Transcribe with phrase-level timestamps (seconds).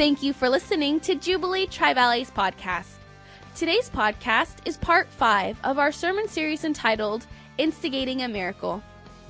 [0.00, 2.86] Thank you for listening to Jubilee Tri Valleys podcast.
[3.54, 7.26] Today's podcast is part five of our sermon series entitled
[7.58, 8.82] Instigating a Miracle.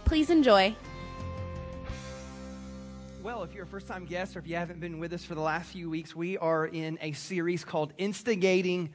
[0.04, 0.76] Please enjoy.
[3.20, 5.34] Well, if you're a first time guest or if you haven't been with us for
[5.34, 8.90] the last few weeks, we are in a series called Instigating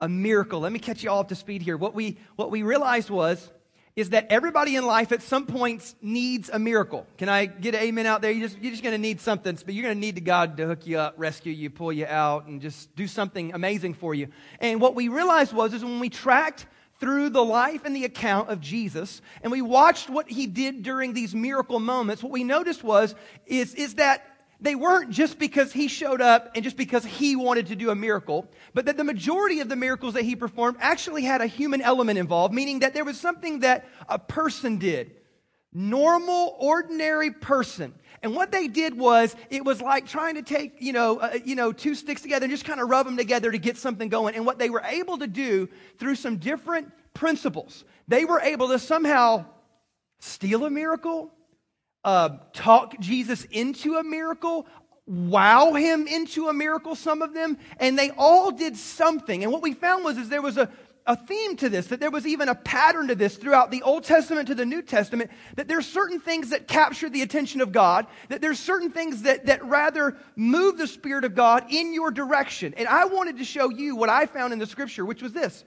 [0.00, 0.60] a Miracle.
[0.60, 1.76] Let me catch you all up to speed here.
[1.76, 3.50] What we, what we realized was
[3.96, 7.06] is that everybody in life at some point needs a miracle.
[7.18, 8.30] Can I get an amen out there?
[8.30, 10.56] You just, you're just going to need something, but you're going to need the God
[10.58, 14.14] to hook you up, rescue you, pull you out, and just do something amazing for
[14.14, 14.28] you.
[14.60, 16.66] And what we realized was is when we tracked
[17.00, 21.12] through the life and the account of Jesus, and we watched what he did during
[21.12, 23.14] these miracle moments, what we noticed was
[23.46, 24.24] is, is that
[24.60, 27.94] they weren't just because he showed up and just because he wanted to do a
[27.94, 31.80] miracle, but that the majority of the miracles that he performed actually had a human
[31.80, 35.12] element involved, meaning that there was something that a person did.
[35.72, 37.94] Normal, ordinary person.
[38.22, 41.54] And what they did was, it was like trying to take, you know, uh, you
[41.54, 44.34] know, two sticks together and just kind of rub them together to get something going.
[44.34, 48.78] And what they were able to do through some different principles, they were able to
[48.78, 49.46] somehow
[50.18, 51.32] steal a miracle,
[52.04, 54.66] uh, talk Jesus into a miracle,
[55.06, 59.42] wow him into a miracle, some of them, and they all did something.
[59.42, 60.70] And what we found was is there was a,
[61.06, 64.04] a theme to this, that there was even a pattern to this throughout the Old
[64.04, 68.06] Testament to the New Testament, that there's certain things that capture the attention of God,
[68.28, 72.74] that there's certain things that, that rather move the Spirit of God in your direction.
[72.76, 75.64] And I wanted to show you what I found in the scripture, which was this.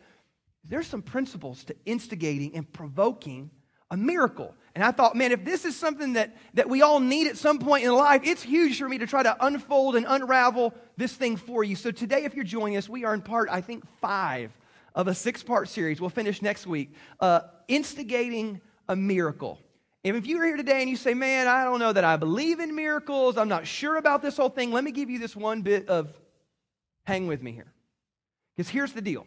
[0.63, 3.51] There's some principles to instigating and provoking
[3.91, 4.55] a miracle.
[4.75, 7.59] And I thought, man, if this is something that, that we all need at some
[7.59, 11.37] point in life, it's huge for me to try to unfold and unravel this thing
[11.37, 11.75] for you.
[11.75, 14.51] So today, if you're joining us, we are in part, I think, five
[14.95, 16.01] of a six part series.
[16.01, 16.93] We'll finish next week.
[17.19, 19.59] Uh, instigating a miracle.
[20.03, 22.59] And if you're here today and you say, man, I don't know that I believe
[22.59, 25.61] in miracles, I'm not sure about this whole thing, let me give you this one
[25.61, 26.19] bit of
[27.05, 27.71] hang with me here.
[28.55, 29.25] Because here's the deal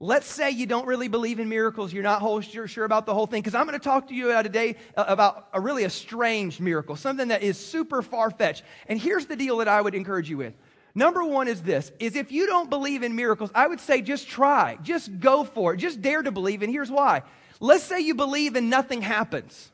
[0.00, 3.14] Let's say you don't really believe in miracles, you're not whole, sure, sure about the
[3.14, 5.90] whole thing, because I'm going to talk to you today uh, about a really a
[5.90, 8.64] strange miracle, something that is super far fetched.
[8.88, 10.54] And here's the deal that I would encourage you with.
[10.96, 14.28] Number one is this, is if you don't believe in miracles, I would say just
[14.28, 17.22] try, just go for it, just dare to believe, and here's why.
[17.60, 19.70] Let's say you believe and nothing happens.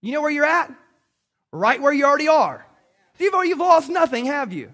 [0.00, 0.72] You know where you're at?
[1.52, 2.66] Right where you already are.
[3.18, 4.72] You've, you've lost nothing, have you?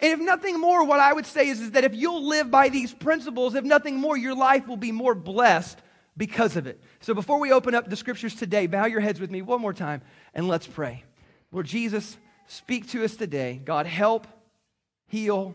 [0.00, 2.68] And if nothing more, what I would say is, is that if you'll live by
[2.68, 5.78] these principles, if nothing more, your life will be more blessed
[6.16, 6.80] because of it.
[7.00, 9.72] So before we open up the scriptures today, bow your heads with me one more
[9.72, 10.02] time
[10.34, 11.04] and let's pray.
[11.50, 12.16] Lord Jesus,
[12.46, 13.60] speak to us today.
[13.62, 14.26] God, help,
[15.08, 15.54] heal,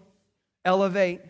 [0.64, 1.22] elevate.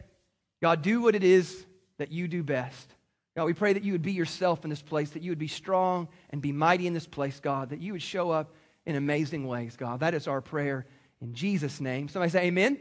[0.62, 1.66] God, do what it is
[1.98, 2.94] that you do best.
[3.36, 5.48] God, we pray that you would be yourself in this place, that you would be
[5.48, 8.54] strong and be mighty in this place, God, that you would show up
[8.86, 10.00] in amazing ways, God.
[10.00, 10.88] That is our prayer
[11.22, 12.08] in Jesus' name.
[12.08, 12.80] Somebody say, Amen.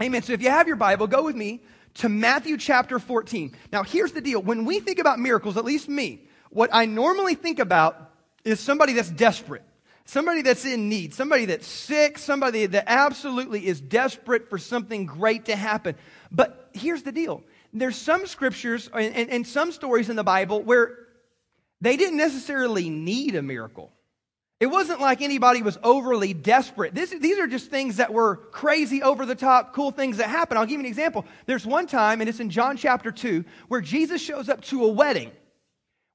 [0.00, 0.22] Amen.
[0.22, 1.60] So if you have your Bible, go with me
[1.94, 3.56] to Matthew chapter 14.
[3.72, 4.40] Now, here's the deal.
[4.40, 8.12] When we think about miracles, at least me, what I normally think about
[8.44, 9.64] is somebody that's desperate,
[10.04, 15.46] somebody that's in need, somebody that's sick, somebody that absolutely is desperate for something great
[15.46, 15.96] to happen.
[16.30, 17.42] But here's the deal.
[17.72, 20.96] There's some scriptures and, and, and some stories in the Bible where
[21.80, 23.92] they didn't necessarily need a miracle.
[24.60, 26.92] It wasn't like anybody was overly desperate.
[26.92, 30.56] This, these are just things that were crazy, over the top, cool things that happen.
[30.56, 31.24] I'll give you an example.
[31.46, 34.88] There's one time, and it's in John chapter 2, where Jesus shows up to a
[34.88, 35.30] wedding.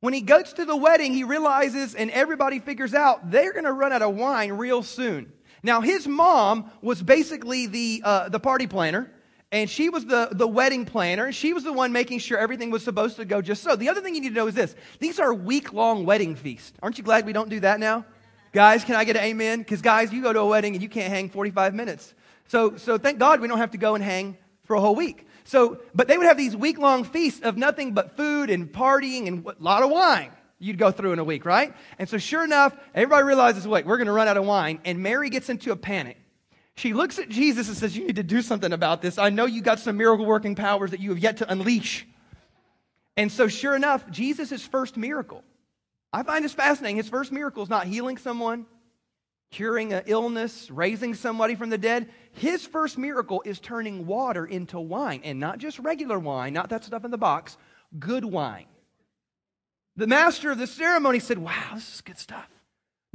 [0.02, 3.72] When he goes to the wedding, he realizes, and everybody figures out, they're going to
[3.72, 5.32] run out of wine real soon.
[5.64, 9.10] Now, his mom was basically the, uh, the party planner,
[9.54, 12.72] and she was the, the wedding planner, and she was the one making sure everything
[12.72, 13.78] was supposed to go just so.
[13.78, 16.74] The other thing you need to know is this these are week long wedding feasts.
[16.82, 18.04] Aren't you glad we don't do that now?
[18.54, 19.60] Guys, can I get an amen?
[19.60, 22.14] Because, guys, you go to a wedding and you can't hang 45 minutes.
[22.48, 25.28] So, so thank God we don't have to go and hang for a whole week.
[25.44, 29.28] So, but they would have these week long feasts of nothing but food and partying
[29.28, 31.74] and a lot of wine you'd go through in a week, right?
[31.98, 34.80] And so, sure enough, everybody realizes, wait, we're going to run out of wine.
[34.86, 36.18] And Mary gets into a panic.
[36.76, 39.18] She looks at Jesus and says, You need to do something about this.
[39.18, 42.08] I know you got some miracle working powers that you have yet to unleash.
[43.18, 45.44] And so, sure enough, Jesus' first miracle
[46.14, 46.98] I find this fascinating.
[46.98, 48.68] His first miracle is not healing someone,
[49.50, 52.10] curing an illness, raising somebody from the dead.
[52.34, 56.84] His first miracle is turning water into wine, and not just regular wine, not that
[56.84, 57.58] stuff in the box,
[57.98, 58.68] good wine.
[59.96, 62.48] The master of the ceremony said, Wow, this is good stuff.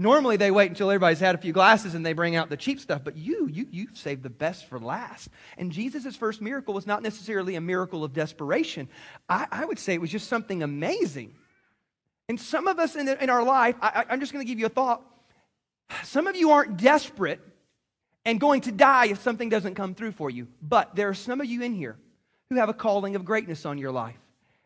[0.01, 2.79] Normally they wait until everybody's had a few glasses and they bring out the cheap
[2.79, 5.29] stuff, but you, you, you saved the best for last.
[5.57, 8.89] And Jesus' first miracle was not necessarily a miracle of desperation.
[9.29, 11.35] I, I would say it was just something amazing.
[12.29, 14.59] And some of us in, the, in our life, I, I'm just going to give
[14.59, 15.03] you a thought.
[16.05, 17.41] Some of you aren't desperate,
[18.29, 20.49] and going to die if something doesn't come through for you.
[20.61, 21.97] But there are some of you in here
[22.51, 24.19] who have a calling of greatness on your life.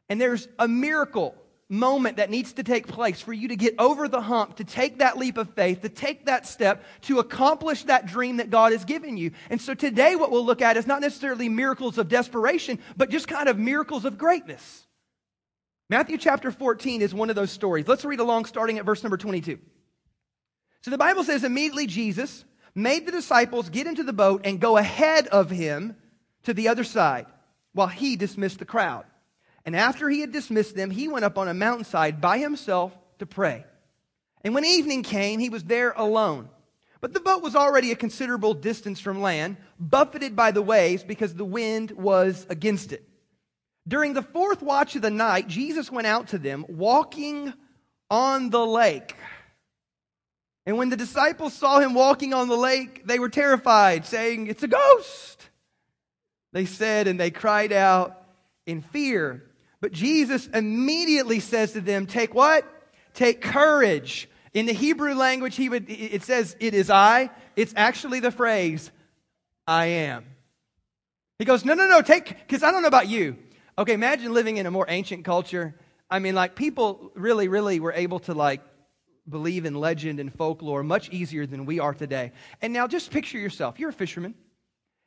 [0.09, 1.37] And there's a miracle
[1.69, 4.99] moment that needs to take place for you to get over the hump, to take
[4.99, 8.85] that leap of faith, to take that step, to accomplish that dream that God has
[8.85, 9.31] given you.
[9.49, 13.29] And so today, what we'll look at is not necessarily miracles of desperation, but just
[13.29, 14.89] kind of miracles of greatness.
[15.89, 17.87] Matthew chapter 14 is one of those stories.
[17.87, 19.59] Let's read along starting at verse number 22.
[20.83, 22.45] So the Bible says, immediately Jesus
[22.75, 25.97] made the disciples get into the boat and go ahead of him
[26.45, 27.27] to the other side
[27.73, 29.05] while he dismissed the crowd.
[29.65, 33.27] And after he had dismissed them, he went up on a mountainside by himself to
[33.27, 33.65] pray.
[34.43, 36.49] And when evening came, he was there alone.
[37.01, 41.35] But the boat was already a considerable distance from land, buffeted by the waves because
[41.35, 43.09] the wind was against it.
[43.87, 47.53] During the fourth watch of the night, Jesus went out to them, walking
[48.11, 49.17] on the lake.
[50.65, 54.63] And when the disciples saw him walking on the lake, they were terrified, saying, It's
[54.63, 55.49] a ghost.
[56.53, 58.23] They said, and they cried out
[58.67, 59.43] in fear.
[59.81, 62.65] But Jesus immediately says to them, Take what?
[63.15, 64.29] Take courage.
[64.55, 67.31] In the Hebrew language, he would, it says, It is I.
[67.57, 68.91] It's actually the phrase,
[69.67, 70.27] I am.
[71.39, 73.37] He goes, No, no, no, take, because I don't know about you.
[73.79, 75.75] Okay, imagine living in a more ancient culture.
[76.11, 78.61] I mean, like, people really, really were able to, like,
[79.29, 82.33] believe in legend and folklore much easier than we are today.
[82.61, 83.79] And now just picture yourself.
[83.79, 84.35] You're a fisherman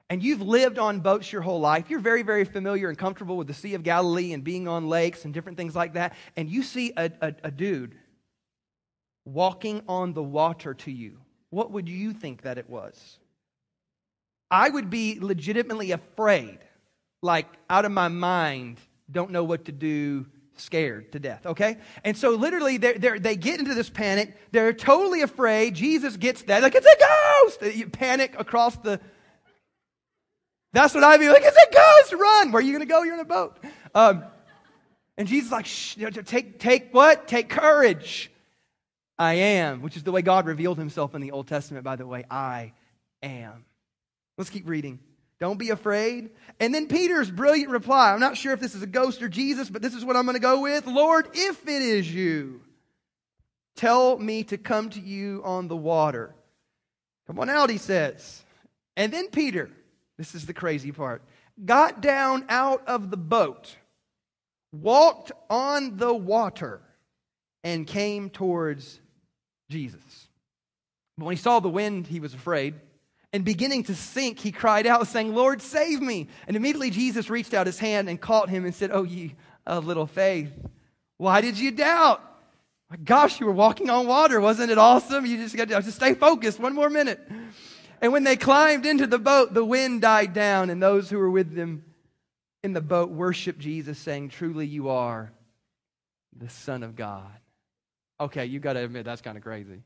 [0.09, 3.47] and you've lived on boats your whole life, you're very, very familiar and comfortable with
[3.47, 6.63] the Sea of Galilee and being on lakes and different things like that, and you
[6.63, 7.95] see a, a, a dude
[9.25, 11.17] walking on the water to you,
[11.49, 13.17] what would you think that it was?
[14.51, 16.59] I would be legitimately afraid,
[17.21, 18.79] like out of my mind,
[19.11, 20.25] don't know what to do,
[20.57, 21.77] scared to death, okay?
[22.03, 24.35] And so literally they're, they're, they get into this panic.
[24.51, 25.75] They're totally afraid.
[25.75, 26.61] Jesus gets that.
[26.61, 27.75] Like, it's a ghost!
[27.75, 28.99] You panic across the,
[30.73, 32.51] that's what I'd be like, it's a ghost, run.
[32.51, 33.03] Where are you going to go?
[33.03, 33.57] You're in a boat.
[33.93, 34.23] Um,
[35.17, 37.27] and Jesus like, Shh, take, take what?
[37.27, 38.29] Take courage.
[39.17, 42.05] I am, which is the way God revealed himself in the Old Testament, by the
[42.05, 42.25] way.
[42.29, 42.73] I
[43.23, 43.63] am.
[44.37, 44.99] Let's keep reading.
[45.39, 46.29] Don't be afraid.
[46.59, 49.69] And then Peter's brilliant reply I'm not sure if this is a ghost or Jesus,
[49.69, 50.87] but this is what I'm going to go with.
[50.87, 52.61] Lord, if it is you,
[53.75, 56.33] tell me to come to you on the water.
[57.27, 58.43] Come on out, he says.
[58.95, 59.69] And then Peter,
[60.17, 61.21] this is the crazy part.
[61.63, 63.75] Got down out of the boat,
[64.71, 66.81] walked on the water,
[67.63, 68.99] and came towards
[69.69, 70.27] Jesus.
[71.17, 72.75] But when he saw the wind, he was afraid.
[73.35, 76.29] And beginning to sink, he cried out, saying, Lord, save me.
[76.47, 79.35] And immediately Jesus reached out his hand and caught him and said, Oh, ye
[79.67, 80.53] of little faith,
[81.17, 82.21] why did you doubt?
[82.89, 84.39] My gosh, you were walking on water.
[84.39, 85.25] Wasn't it awesome?
[85.25, 86.61] You just got to just stay focused.
[86.61, 87.29] One more minute.
[87.99, 91.29] And when they climbed into the boat, the wind died down, and those who were
[91.29, 91.83] with them
[92.63, 95.33] in the boat worshiped Jesus, saying, Truly, you are
[96.37, 97.33] the Son of God.
[98.17, 99.81] Okay, you got to admit, that's kind of crazy.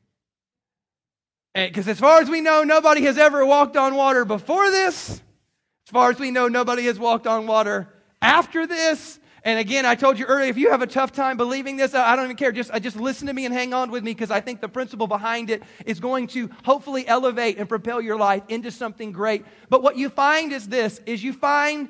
[1.56, 5.10] Eh, because as far as we know, nobody has ever walked on water before this.
[5.12, 7.90] As far as we know, nobody has walked on water
[8.22, 9.20] after this.
[9.44, 12.16] And again, I told you earlier, if you have a tough time believing this, I
[12.16, 12.52] don't even care.
[12.52, 14.68] Just, uh, just listen to me and hang on with me because I think the
[14.68, 19.46] principle behind it is going to hopefully elevate and propel your life into something great.
[19.70, 21.90] But what you find is this, is you find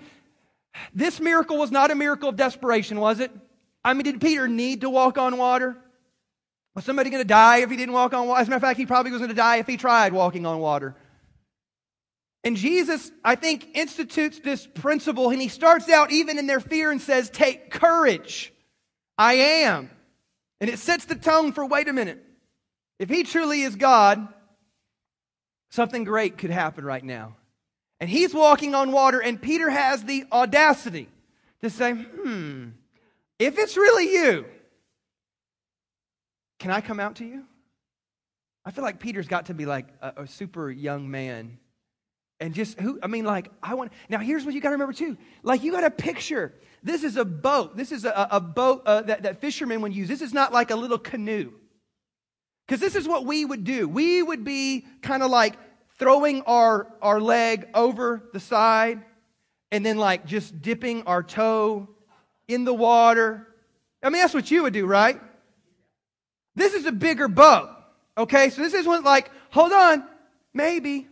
[0.94, 3.32] this miracle was not a miracle of desperation, was it?
[3.84, 5.78] I mean, did Peter need to walk on water?
[6.76, 8.42] Was somebody going to die if he didn't walk on water?
[8.42, 10.46] As a matter of fact, he probably was going to die if he tried walking
[10.46, 10.96] on water.
[12.44, 16.92] And Jesus, I think, institutes this principle, and he starts out even in their fear
[16.92, 18.54] and says, Take courage.
[19.18, 19.90] I am.
[20.62, 22.24] And it sets the tone for wait a minute.
[22.98, 24.28] If he truly is God,
[25.70, 27.36] something great could happen right now.
[28.00, 31.10] And he's walking on water, and Peter has the audacity
[31.62, 32.70] to say, Hmm,
[33.38, 34.46] if it's really you,
[36.60, 37.46] can I come out to you?
[38.66, 41.58] I feel like Peter's got to be like a, a super young man
[42.40, 44.94] and just who i mean like i want now here's what you got to remember
[44.94, 45.18] too.
[45.44, 46.54] Like you got to picture.
[46.82, 47.76] This is a boat.
[47.76, 50.08] This is a, a boat uh, that, that fishermen would use.
[50.08, 51.52] This is not like a little canoe.
[52.66, 53.90] Because this is what we would do.
[53.90, 55.56] We would be kind of like
[55.98, 59.02] throwing our our leg over the side
[59.72, 61.90] and then like just dipping our toe
[62.48, 63.48] in the water.
[64.02, 65.20] I mean that's what you would do right
[66.60, 67.70] this is a bigger boat
[68.18, 70.04] okay so this is one like hold on
[70.54, 71.08] maybe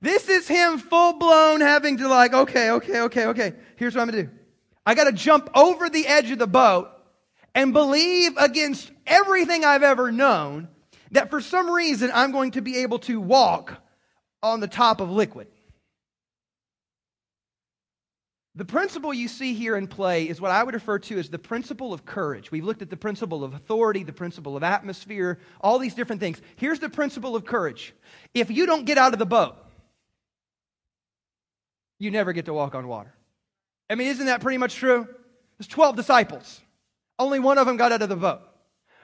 [0.00, 3.52] This is him full blown having to, like, okay, okay, okay, okay.
[3.76, 4.30] Here's what I'm to do
[4.86, 6.90] I got to jump over the edge of the boat
[7.54, 10.68] and believe against everything I've ever known
[11.10, 13.82] that for some reason I'm going to be able to walk
[14.42, 15.48] on the top of liquid.
[18.60, 21.38] The principle you see here in play is what I would refer to as the
[21.38, 22.50] principle of courage.
[22.50, 26.42] We've looked at the principle of authority, the principle of atmosphere, all these different things.
[26.56, 27.94] Here's the principle of courage.
[28.34, 29.56] If you don't get out of the boat,
[31.98, 33.14] you never get to walk on water.
[33.88, 35.08] I mean, isn't that pretty much true?
[35.56, 36.60] There's 12 disciples.
[37.18, 38.42] Only one of them got out of the boat.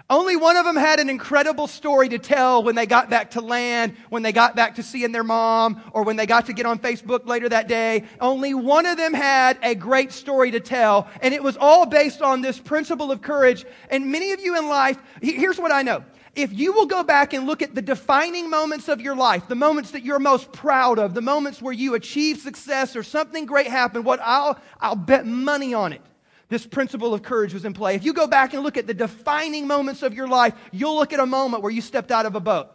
[0.08, 3.40] Only one of them had an incredible story to tell when they got back to
[3.40, 6.64] land, when they got back to seeing their mom, or when they got to get
[6.64, 8.04] on Facebook later that day.
[8.20, 12.22] Only one of them had a great story to tell, and it was all based
[12.22, 13.64] on this principle of courage.
[13.90, 16.04] And many of you in life, here's what I know.
[16.36, 19.54] If you will go back and look at the defining moments of your life, the
[19.56, 23.66] moments that you're most proud of, the moments where you achieved success or something great
[23.66, 26.02] happened, what I'll, I'll bet money on it
[26.48, 27.94] this principle of courage was in play.
[27.94, 31.12] If you go back and look at the defining moments of your life, you'll look
[31.12, 32.68] at a moment where you stepped out of a boat.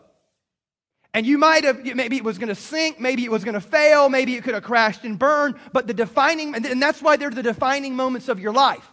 [1.13, 3.61] And you might have, maybe it was going to sink, maybe it was going to
[3.61, 7.29] fail, maybe it could have crashed and burned, but the defining, and that's why they're
[7.29, 8.87] the defining moments of your life.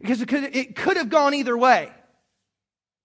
[0.00, 1.90] Because it could, it could have gone either way.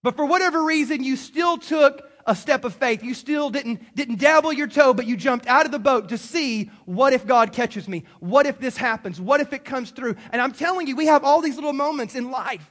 [0.02, 3.04] But for whatever reason, you still took a step of faith.
[3.04, 6.18] You still didn't, didn't dabble your toe, but you jumped out of the boat to
[6.18, 8.04] see what if God catches me?
[8.20, 9.20] What if this happens?
[9.20, 10.18] What if it comes through?
[10.32, 12.70] And I'm telling you, we have all these little moments in life.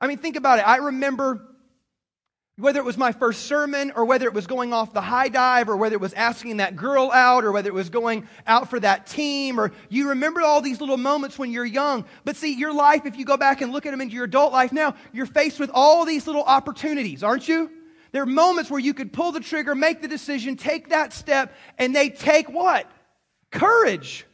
[0.00, 0.66] I mean, think about it.
[0.66, 1.46] I remember
[2.58, 5.68] whether it was my first sermon or whether it was going off the high dive
[5.68, 8.78] or whether it was asking that girl out or whether it was going out for
[8.78, 12.04] that team or you remember all these little moments when you're young.
[12.24, 14.52] But see, your life, if you go back and look at them into your adult
[14.52, 17.70] life now, you're faced with all these little opportunities, aren't you?
[18.12, 21.54] There are moments where you could pull the trigger, make the decision, take that step,
[21.78, 22.90] and they take what?
[23.50, 24.26] Courage.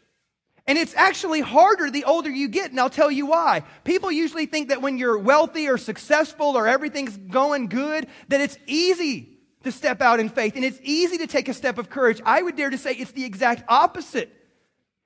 [0.66, 3.62] And it's actually harder the older you get, and I'll tell you why.
[3.84, 8.58] People usually think that when you're wealthy or successful or everything's going good, that it's
[8.66, 12.20] easy to step out in faith and it's easy to take a step of courage.
[12.24, 14.30] I would dare to say it's the exact opposite.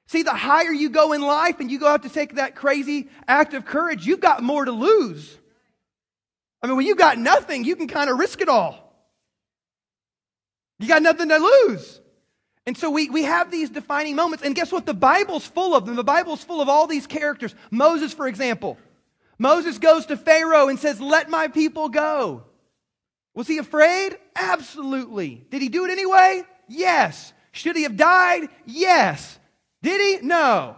[0.07, 3.09] See, the higher you go in life and you go out to take that crazy
[3.29, 5.39] act of courage, you've got more to lose.
[6.63, 8.79] I mean, when you got nothing, you can kind of risk it all.
[10.79, 12.01] You got nothing to lose.
[12.67, 14.45] And so we, we have these defining moments.
[14.45, 14.87] And guess what?
[14.87, 15.97] The Bible's full of them.
[15.97, 17.55] The Bible's full of all these characters.
[17.71, 18.79] Moses, for example.
[19.39, 22.45] Moses goes to Pharaoh and says, Let my people go.
[23.35, 24.17] Was he afraid?
[24.37, 25.45] Absolutely.
[25.51, 26.43] Did he do it anyway?
[26.69, 27.33] Yes.
[27.51, 28.49] Should he have died?
[28.67, 29.39] Yes.
[29.83, 30.27] Did he?
[30.27, 30.77] No.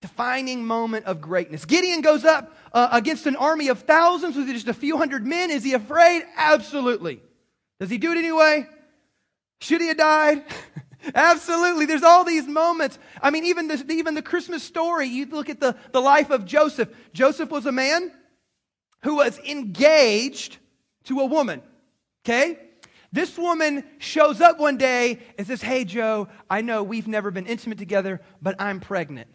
[0.00, 1.64] Defining moment of greatness.
[1.64, 5.50] Gideon goes up uh, against an army of thousands with just a few hundred men?
[5.50, 6.22] Is he afraid?
[6.36, 7.20] Absolutely.
[7.80, 8.66] Does he do it anyway?
[9.60, 10.44] Should he have died?
[11.14, 11.86] Absolutely.
[11.86, 12.98] There's all these moments.
[13.22, 16.44] I mean, even the, even the Christmas story, you look at the, the life of
[16.44, 16.88] Joseph.
[17.12, 18.12] Joseph was a man
[19.02, 20.58] who was engaged
[21.04, 21.62] to a woman.
[22.24, 22.58] Okay?
[23.12, 27.46] This woman shows up one day and says, Hey, Joe, I know we've never been
[27.46, 29.28] intimate together, but I'm pregnant.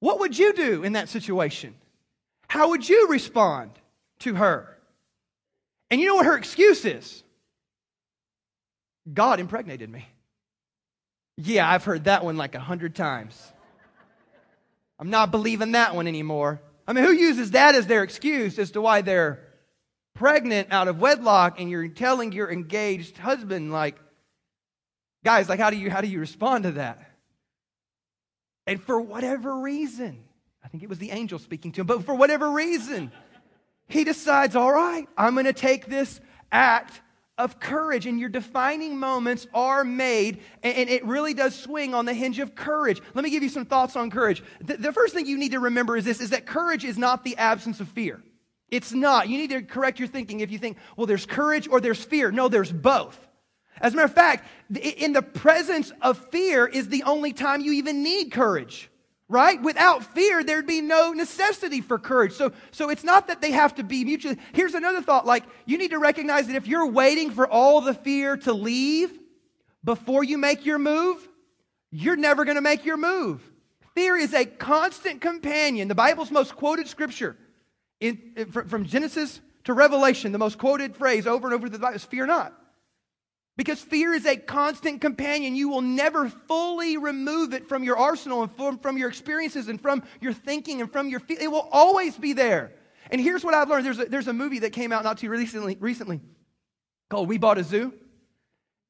[0.00, 1.74] What would you do in that situation?
[2.54, 3.72] How would you respond
[4.20, 4.78] to her?
[5.90, 7.24] And you know what her excuse is?
[9.12, 10.06] God impregnated me.
[11.36, 13.52] Yeah, I've heard that one like a hundred times.
[15.00, 16.62] I'm not believing that one anymore.
[16.86, 19.40] I mean, who uses that as their excuse as to why they're
[20.14, 23.98] pregnant out of wedlock and you're telling your engaged husband, like,
[25.24, 27.02] guys, like, how do you, how do you respond to that?
[28.64, 30.23] And for whatever reason,
[30.64, 33.12] I think it was the angel speaking to him, but for whatever reason,
[33.86, 37.02] he decides, all right, I'm going to take this act
[37.36, 42.14] of courage, and your defining moments are made, and, it really does swing on the
[42.14, 43.02] hinge of courage.
[43.12, 44.42] Let me give you some thoughts on courage.
[44.60, 47.24] The, the first thing you need to remember is this: is that courage is not
[47.24, 48.22] the absence of fear.
[48.70, 49.28] It's not.
[49.28, 52.30] You need to correct your thinking if you think, well, there's courage or there's fear.
[52.30, 53.18] No, there's both.
[53.80, 57.72] As a matter of fact, in the presence of fear is the only time you
[57.72, 58.88] even need courage
[59.28, 59.60] right?
[59.62, 62.32] Without fear, there'd be no necessity for courage.
[62.32, 64.38] So, so it's not that they have to be mutually.
[64.52, 67.94] Here's another thought like, you need to recognize that if you're waiting for all the
[67.94, 69.10] fear to leave
[69.82, 71.26] before you make your move,
[71.90, 73.40] you're never going to make your move.
[73.94, 75.88] Fear is a constant companion.
[75.88, 77.36] The Bible's most quoted scripture
[78.00, 81.96] in, in, from Genesis to Revelation, the most quoted phrase over and over the Bible
[81.96, 82.52] is fear not.
[83.56, 85.54] Because fear is a constant companion.
[85.54, 89.80] You will never fully remove it from your arsenal and from, from your experiences and
[89.80, 91.38] from your thinking and from your feel.
[91.40, 92.72] It will always be there.
[93.10, 93.86] And here's what I've learned.
[93.86, 96.20] There's a, there's a movie that came out not too recently, recently
[97.10, 97.92] called We Bought a Zoo.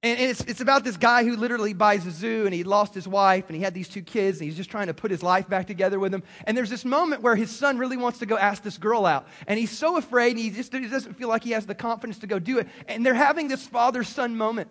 [0.05, 3.09] And it's, it's about this guy who literally buys a zoo and he lost his
[3.09, 5.49] wife and he had these two kids and he's just trying to put his life
[5.49, 6.23] back together with them.
[6.47, 9.27] And there's this moment where his son really wants to go ask this girl out.
[9.47, 12.19] And he's so afraid and he just he doesn't feel like he has the confidence
[12.19, 12.69] to go do it.
[12.87, 14.69] And they're having this father son moment.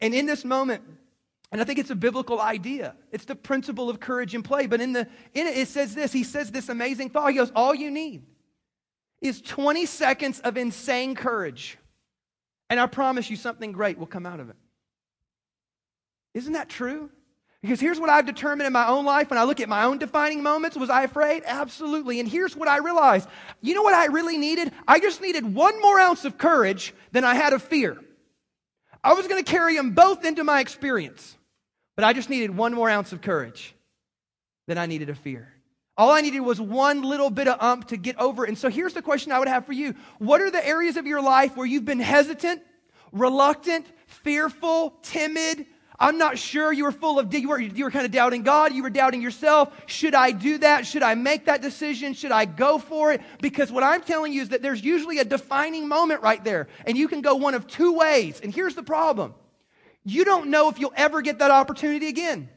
[0.00, 0.84] And in this moment,
[1.50, 2.94] and I think it's a biblical idea.
[3.10, 4.68] It's the principle of courage in play.
[4.68, 7.32] But in, the, in it, it says this He says this amazing thought.
[7.32, 8.22] He goes, All you need
[9.20, 11.76] is 20 seconds of insane courage.
[12.70, 14.56] And I promise you something great will come out of it.
[16.36, 17.08] Isn't that true?
[17.62, 19.96] Because here's what I've determined in my own life when I look at my own
[19.96, 20.76] defining moments.
[20.76, 21.42] Was I afraid?
[21.46, 22.20] Absolutely.
[22.20, 23.26] And here's what I realized.
[23.62, 24.70] You know what I really needed?
[24.86, 27.96] I just needed one more ounce of courage than I had of fear.
[29.02, 31.38] I was going to carry them both into my experience,
[31.96, 33.74] but I just needed one more ounce of courage
[34.66, 35.50] than I needed of fear.
[35.96, 38.44] All I needed was one little bit of ump to get over.
[38.44, 41.06] And so here's the question I would have for you What are the areas of
[41.06, 42.60] your life where you've been hesitant,
[43.10, 45.66] reluctant, fearful, timid,
[45.98, 48.74] I'm not sure you were full of, you were, you were kind of doubting God.
[48.74, 49.72] You were doubting yourself.
[49.86, 50.86] Should I do that?
[50.86, 52.12] Should I make that decision?
[52.12, 53.22] Should I go for it?
[53.40, 56.68] Because what I'm telling you is that there's usually a defining moment right there.
[56.84, 58.40] And you can go one of two ways.
[58.42, 59.34] And here's the problem
[60.04, 62.48] you don't know if you'll ever get that opportunity again.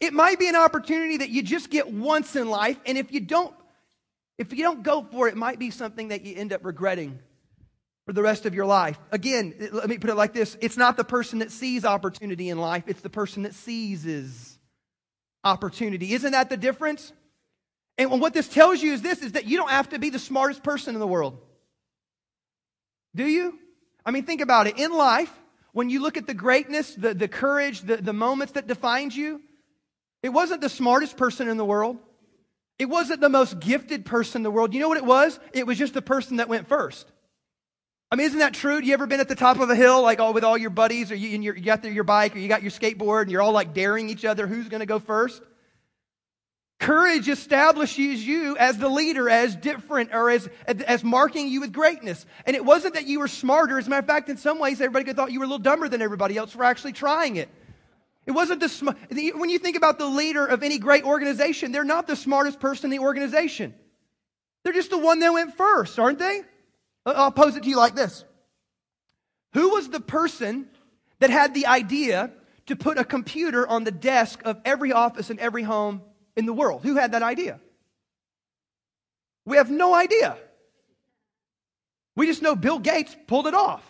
[0.00, 2.78] It might be an opportunity that you just get once in life.
[2.84, 3.54] And if you don't,
[4.36, 7.20] if you don't go for it, it might be something that you end up regretting
[8.06, 8.98] for the rest of your life.
[9.10, 12.58] Again, let me put it like this it's not the person that sees opportunity in
[12.58, 14.58] life, it's the person that seizes
[15.44, 16.12] opportunity.
[16.12, 17.12] Isn't that the difference?
[17.98, 20.18] And what this tells you is this is that you don't have to be the
[20.18, 21.38] smartest person in the world.
[23.14, 23.58] Do you?
[24.04, 24.78] I mean, think about it.
[24.78, 25.30] In life,
[25.72, 29.40] when you look at the greatness, the, the courage, the, the moments that defined you,
[30.22, 31.98] it wasn't the smartest person in the world.
[32.78, 34.74] It wasn't the most gifted person in the world.
[34.74, 35.38] You know what it was?
[35.52, 37.06] It was just the person that went first.
[38.12, 38.78] I mean, isn't that true?
[38.78, 41.10] You ever been at the top of a hill, like all with all your buddies,
[41.10, 43.72] or you, you got your bike, or you got your skateboard, and you're all like
[43.72, 45.40] daring each other who's going to go first?
[46.78, 52.26] Courage establishes you as the leader, as different, or as, as marking you with greatness.
[52.44, 53.78] And it wasn't that you were smarter.
[53.78, 55.88] As a matter of fact, in some ways, everybody thought you were a little dumber
[55.88, 57.48] than everybody else for actually trying it.
[58.26, 61.82] It wasn't the sm- when you think about the leader of any great organization, they're
[61.82, 63.72] not the smartest person in the organization.
[64.64, 66.42] They're just the one that went first, aren't they?
[67.04, 68.24] I'll pose it to you like this
[69.54, 70.68] Who was the person
[71.18, 72.30] that had the idea
[72.66, 76.02] to put a computer on the desk of every office in every home
[76.36, 76.82] in the world?
[76.82, 77.60] Who had that idea?
[79.44, 80.36] We have no idea.
[82.14, 83.82] We just know Bill Gates pulled it off.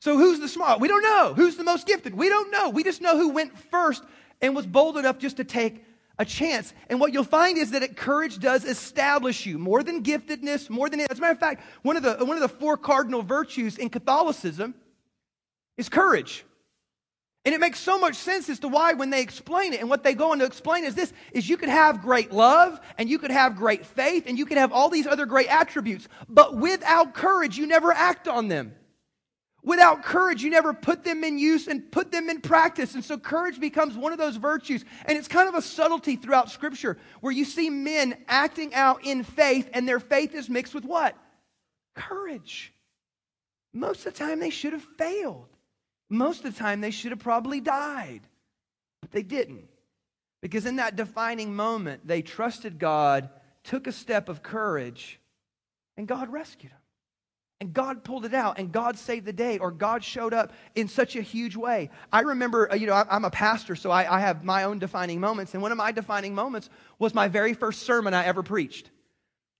[0.00, 0.80] So who's the smart?
[0.80, 1.32] We don't know.
[1.34, 2.14] Who's the most gifted?
[2.14, 2.68] We don't know.
[2.68, 4.02] We just know who went first
[4.42, 5.82] and was bold enough just to take
[6.18, 6.72] a chance.
[6.88, 11.00] And what you'll find is that courage does establish you more than giftedness, more than.
[11.00, 13.88] As a matter of fact, one of the one of the four cardinal virtues in
[13.88, 14.74] Catholicism
[15.76, 16.44] is courage.
[17.46, 20.02] And it makes so much sense as to why when they explain it and what
[20.02, 23.18] they go on to explain is this is you could have great love and you
[23.18, 27.12] could have great faith and you could have all these other great attributes, but without
[27.12, 28.74] courage you never act on them.
[29.64, 32.94] Without courage, you never put them in use and put them in practice.
[32.94, 34.84] And so courage becomes one of those virtues.
[35.06, 39.24] And it's kind of a subtlety throughout Scripture where you see men acting out in
[39.24, 41.16] faith, and their faith is mixed with what?
[41.94, 42.74] Courage.
[43.72, 45.48] Most of the time, they should have failed.
[46.10, 48.20] Most of the time, they should have probably died.
[49.00, 49.70] But they didn't.
[50.42, 53.30] Because in that defining moment, they trusted God,
[53.62, 55.18] took a step of courage,
[55.96, 56.83] and God rescued them
[57.60, 60.88] and God pulled it out and God saved the day or God showed up in
[60.88, 61.90] such a huge way.
[62.12, 65.20] I remember, uh, you know, I'm a pastor, so I, I, have my own defining
[65.20, 65.54] moments.
[65.54, 68.90] And one of my defining moments was my very first sermon I ever preached.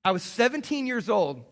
[0.05, 1.45] I was 17 years old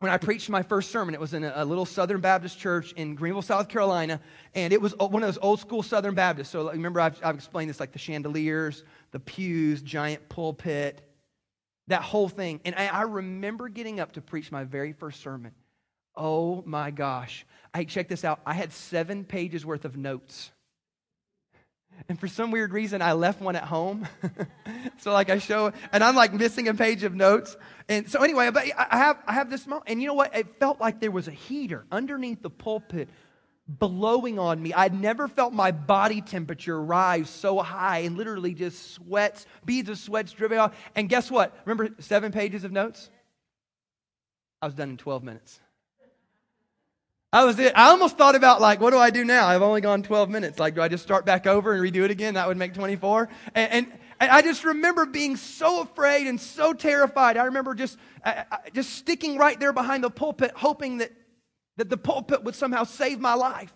[0.00, 1.14] when I preached my first sermon.
[1.14, 4.20] It was in a, little Southern Baptist church in Greenville, South Carolina.
[4.54, 6.50] And it was one of those old school Southern Baptists.
[6.50, 11.11] So remember, I've, I've explained this like the chandeliers, the pews, giant pulpit,
[11.88, 12.60] that whole thing.
[12.64, 15.52] And I, I remember getting up to preach my very first sermon.
[16.16, 17.46] Oh my gosh.
[17.74, 18.40] I check this out.
[18.46, 20.50] I had seven pages worth of notes.
[22.08, 24.08] And for some weird reason, I left one at home.
[24.98, 27.56] so like I show, and I'm like missing a page of notes.
[27.88, 30.34] And so anyway, but I have I have this moment, and you know what?
[30.34, 33.08] It felt like there was a heater underneath the pulpit
[33.68, 34.72] blowing on me.
[34.72, 39.98] I'd never felt my body temperature rise so high and literally just sweats, beads of
[39.98, 40.74] sweats dripping off.
[40.94, 41.56] And guess what?
[41.64, 43.10] Remember seven pages of notes?
[44.60, 45.60] I was done in 12 minutes.
[47.32, 47.72] I was it.
[47.74, 49.46] I almost thought about like, what do I do now?
[49.46, 50.58] I've only gone 12 minutes.
[50.58, 52.34] Like, do I just start back over and redo it again?
[52.34, 53.30] That would make 24.
[53.54, 57.38] And, and, and I just remember being so afraid and so terrified.
[57.38, 57.96] I remember just,
[58.74, 61.10] just sticking right there behind the pulpit, hoping that,
[61.76, 63.72] that the pulpit would somehow save my life.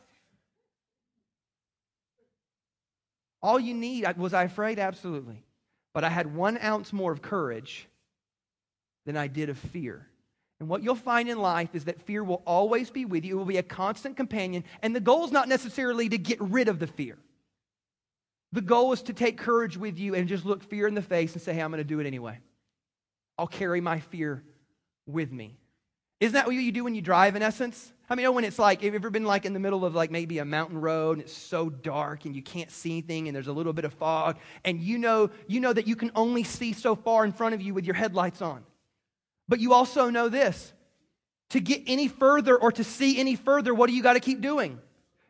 [3.43, 4.79] All you need, was I afraid?
[4.79, 5.43] Absolutely.
[5.95, 7.89] But I had one ounce more of courage
[9.05, 10.07] than I did of fear.
[10.59, 13.39] And what you'll find in life is that fear will always be with you, it
[13.39, 14.65] will be a constant companion.
[14.83, 17.19] And the goal is not necessarily to get rid of the fear.
[18.53, 21.35] The goal is to take courage with you and just look fear in the face
[21.35, 22.39] and say, hey, I'm going to do it anyway.
[23.39, 24.43] I'll carry my fear
[25.07, 25.59] with me.
[26.21, 27.93] Isn't that what you do when you drive, in essence?
[28.09, 29.85] I mean, you know, when it's like, have you ever been like in the middle
[29.85, 33.27] of like maybe a mountain road and it's so dark and you can't see anything
[33.27, 36.13] and there's a little bit of fog and you know, you know that you can
[36.15, 38.65] only see so far in front of you with your headlights on.
[39.49, 40.73] But you also know this
[41.51, 44.41] to get any further or to see any further, what do you got to keep
[44.41, 44.79] doing?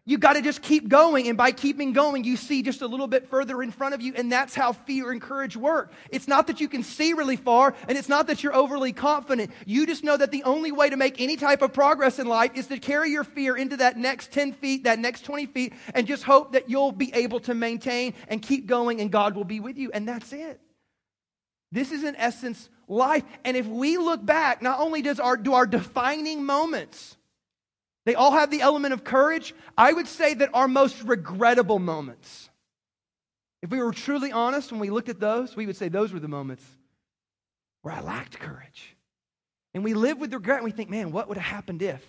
[0.08, 1.26] You got to just keep going.
[1.26, 4.14] And by keeping going, you see just a little bit further in front of you.
[4.14, 5.92] And that's how fear and courage work.
[6.10, 9.50] It's not that you can see really far, and it's not that you're overly confident.
[9.66, 12.52] You just know that the only way to make any type of progress in life
[12.54, 16.06] is to carry your fear into that next 10 feet, that next 20 feet, and
[16.06, 19.58] just hope that you'll be able to maintain and keep going, and God will be
[19.58, 19.90] with you.
[19.92, 20.60] And that's it.
[21.72, 23.24] This is, in essence, life.
[23.44, 27.16] And if we look back, not only does our, do our defining moments,
[28.06, 29.52] they all have the element of courage.
[29.76, 32.48] I would say that our most regrettable moments,
[33.62, 36.20] if we were truly honest when we looked at those, we would say those were
[36.20, 36.64] the moments
[37.82, 38.96] where I lacked courage.
[39.74, 42.02] And we live with regret and we think, man, what would have happened if?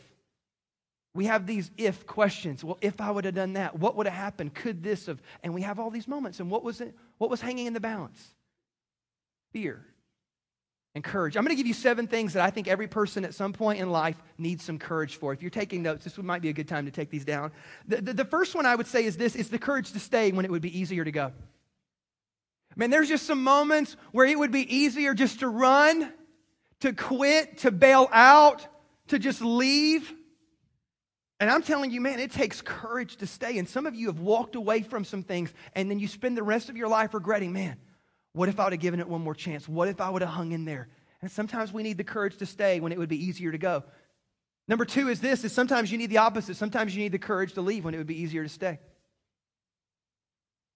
[1.15, 2.63] We have these if questions.
[2.63, 4.53] Well, if I would have done that, what would have happened?
[4.53, 5.19] Could this have?
[5.43, 6.39] And we have all these moments.
[6.39, 6.95] And what was it?
[7.17, 8.23] What was hanging in the balance?
[9.51, 9.83] Fear
[10.97, 11.37] and courage.
[11.37, 13.79] I'm going to give you seven things that I think every person at some point
[13.79, 15.31] in life needs some courage for.
[15.31, 17.51] If you're taking notes, this might be a good time to take these down.
[17.87, 20.31] The, the, the first one I would say is this is the courage to stay
[20.31, 21.31] when it would be easier to go.
[22.75, 26.11] Man, there's just some moments where it would be easier just to run,
[26.79, 28.67] to quit, to bail out,
[29.09, 30.11] to just leave.
[31.39, 33.59] And I'm telling you, man, it takes courage to stay.
[33.59, 36.43] And some of you have walked away from some things, and then you spend the
[36.43, 37.77] rest of your life regretting, man,
[38.33, 39.67] what if I would have given it one more chance?
[39.67, 40.89] What if I would have hung in there?
[41.21, 43.83] And sometimes we need the courage to stay when it would be easier to go.
[44.67, 46.55] Number two is this is sometimes you need the opposite.
[46.55, 48.79] Sometimes you need the courage to leave when it would be easier to stay.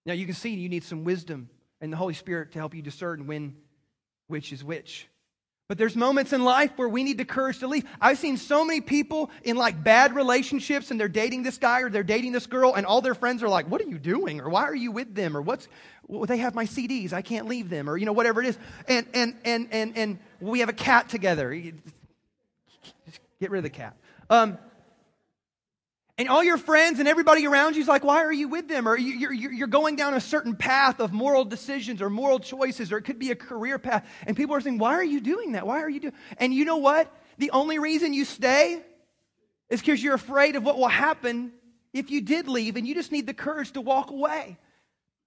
[0.05, 2.81] Now you can see you need some wisdom and the Holy Spirit to help you
[2.81, 3.55] discern when
[4.27, 5.07] which is which.
[5.71, 7.85] But there's moments in life where we need the courage to leave.
[8.01, 11.89] I've seen so many people in like bad relationships and they're dating this guy or
[11.89, 14.49] they're dating this girl and all their friends are like, "What are you doing?" or
[14.49, 15.69] "Why are you with them?" or "What's
[16.07, 18.57] well, they have my CDs, I can't leave them," or you know whatever it is.
[18.89, 21.53] And and and and and we have a cat together.
[23.39, 23.95] Get rid of the cat.
[24.29, 24.57] Um,
[26.17, 28.87] and all your friends and everybody around you is like, why are you with them?
[28.87, 32.97] Or you're, you're going down a certain path of moral decisions or moral choices, or
[32.97, 34.07] it could be a career path.
[34.27, 35.65] And people are saying, why are you doing that?
[35.65, 36.13] Why are you doing?
[36.37, 37.11] And you know what?
[37.37, 38.81] The only reason you stay
[39.69, 41.53] is because you're afraid of what will happen
[41.93, 44.57] if you did leave, and you just need the courage to walk away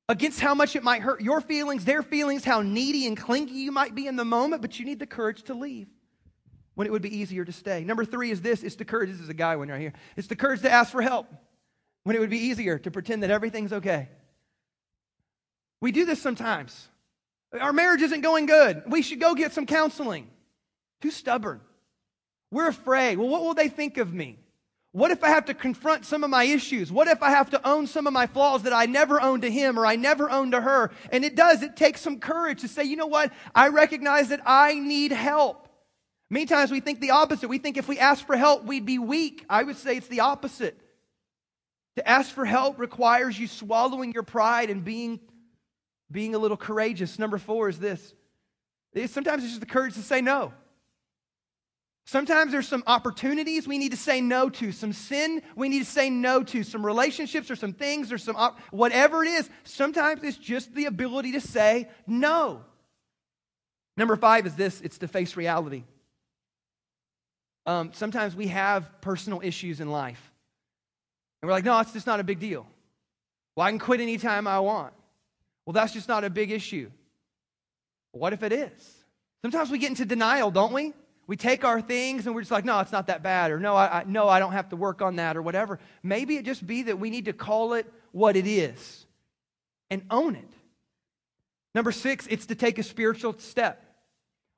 [0.08, 3.72] against how much it might hurt your feelings, their feelings, how needy and clingy you
[3.72, 5.88] might be in the moment, but you need the courage to leave
[6.74, 7.84] when it would be easier to stay.
[7.84, 9.10] Number three is this it's the courage.
[9.10, 9.92] This is a guy one right here.
[10.16, 11.26] It's the courage to ask for help
[12.04, 14.08] when it would be easier to pretend that everything's okay.
[15.80, 16.88] We do this sometimes.
[17.58, 18.82] Our marriage isn't going good.
[18.86, 20.28] We should go get some counseling.
[21.00, 21.60] Too stubborn.
[22.50, 23.18] We're afraid.
[23.18, 24.38] Well, what will they think of me?
[24.92, 26.92] What if I have to confront some of my issues?
[26.92, 29.50] What if I have to own some of my flaws that I never owned to
[29.50, 30.92] him or I never owned to her?
[31.10, 33.32] And it does, it takes some courage to say, you know what?
[33.54, 35.63] I recognize that I need help.
[36.30, 37.48] Many times we think the opposite.
[37.48, 39.44] We think if we ask for help, we'd be weak.
[39.48, 40.80] I would say it's the opposite.
[41.96, 45.20] To ask for help requires you swallowing your pride and being,
[46.10, 47.18] being a little courageous.
[47.18, 48.14] Number four is this
[49.06, 50.52] sometimes it's just the courage to say no.
[52.06, 55.90] Sometimes there's some opportunities we need to say no to, some sin we need to
[55.90, 59.48] say no to, some relationships or some things or some op- whatever it is.
[59.64, 62.62] Sometimes it's just the ability to say no.
[63.96, 65.84] Number five is this it's to face reality.
[67.66, 70.32] Um, sometimes we have personal issues in life.
[71.40, 72.66] And we're like, no, it's just not a big deal.
[73.56, 74.92] Well, I can quit anytime I want.
[75.64, 76.90] Well, that's just not a big issue.
[78.12, 79.04] What if it is?
[79.42, 80.92] Sometimes we get into denial, don't we?
[81.26, 83.74] We take our things and we're just like, no, it's not that bad, or no,
[83.74, 85.78] I, I, no, I don't have to work on that, or whatever.
[86.02, 89.06] Maybe it just be that we need to call it what it is
[89.90, 90.50] and own it.
[91.74, 93.83] Number six, it's to take a spiritual step.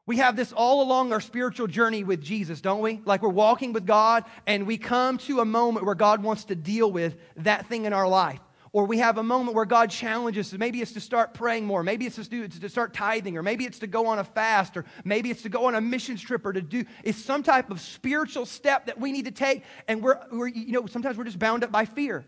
[0.07, 3.03] We have this all along our spiritual journey with Jesus, don't we?
[3.05, 6.55] Like we're walking with God and we come to a moment where God wants to
[6.55, 8.39] deal with that thing in our life.
[8.73, 10.59] Or we have a moment where God challenges us.
[10.59, 11.83] Maybe it's to start praying more.
[11.83, 13.37] Maybe it's to, to start tithing.
[13.37, 14.77] Or maybe it's to go on a fast.
[14.77, 17.71] Or maybe it's to go on a mission trip or to do, it's some type
[17.71, 19.65] of spiritual step that we need to take.
[19.89, 22.27] And we're, we're you know, sometimes we're just bound up by fear.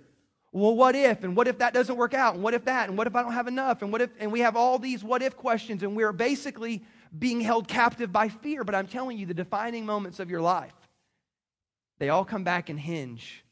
[0.51, 1.23] well, what if?
[1.23, 2.35] And what if that doesn't work out?
[2.35, 2.89] And what if that?
[2.89, 3.83] And what if I don't have enough?
[3.83, 4.11] And what if?
[4.19, 6.83] And we have all these what if questions, and we're basically
[7.17, 8.65] being held captive by fear.
[8.65, 10.75] But I'm telling you, the defining moments of your life,
[11.99, 13.45] they all come back and hinge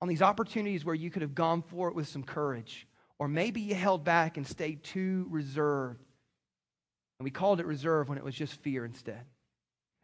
[0.00, 2.86] on these opportunities where you could have gone for it with some courage.
[3.18, 6.04] Or maybe you held back and stayed too reserved.
[7.18, 9.22] And we called it reserve when it was just fear instead.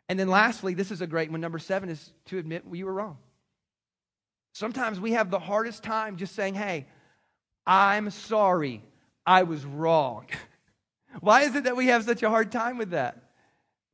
[0.08, 1.40] And then lastly, this is a great one.
[1.40, 3.18] Number seven is to admit you were wrong.
[4.54, 6.86] Sometimes we have the hardest time just saying, hey,
[7.66, 8.82] I'm sorry,
[9.26, 10.26] I was wrong.
[11.20, 13.16] Why is it that we have such a hard time with that?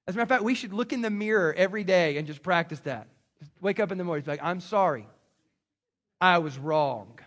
[0.06, 2.42] As a matter of fact, we should look in the mirror every day and just
[2.42, 3.08] practice that.
[3.40, 5.06] Just wake up in the morning, be like, I'm sorry,
[6.20, 7.18] I was wrong.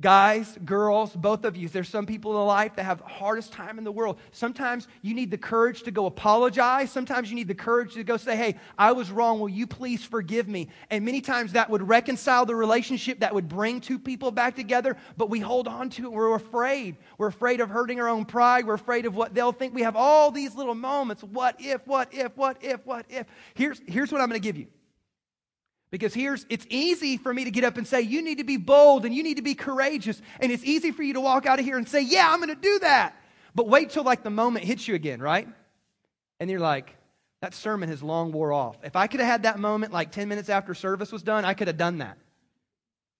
[0.00, 3.84] Guys, girls, both of you, there's some people in life that have hardest time in
[3.84, 4.16] the world.
[4.30, 6.92] Sometimes you need the courage to go apologize.
[6.92, 9.40] Sometimes you need the courage to go say, hey, I was wrong.
[9.40, 10.68] Will you please forgive me?
[10.90, 14.96] And many times that would reconcile the relationship, that would bring two people back together,
[15.16, 16.12] but we hold on to it.
[16.12, 16.96] We're afraid.
[17.18, 18.68] We're afraid of hurting our own pride.
[18.68, 19.74] We're afraid of what they'll think.
[19.74, 21.24] We have all these little moments.
[21.24, 23.26] What if, what if, what if, what if?
[23.54, 24.68] Here's, here's what I'm going to give you.
[25.90, 28.58] Because here's, it's easy for me to get up and say, you need to be
[28.58, 30.20] bold and you need to be courageous.
[30.40, 32.50] And it's easy for you to walk out of here and say, yeah, I'm going
[32.50, 33.16] to do that.
[33.54, 35.48] But wait till like the moment hits you again, right?
[36.40, 36.94] And you're like,
[37.40, 38.76] that sermon has long wore off.
[38.82, 41.54] If I could have had that moment like 10 minutes after service was done, I
[41.54, 42.18] could have done that.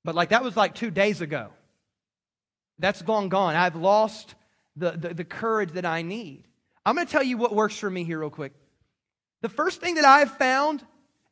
[0.04, 1.48] But like that was like two days ago.
[2.78, 3.54] That's long gone.
[3.54, 3.56] Gone.
[3.56, 4.34] I've lost
[4.76, 6.44] the, the, the courage that I need.
[6.84, 8.52] I'm going to tell you what works for me here, real quick.
[9.40, 10.84] The first thing that I've found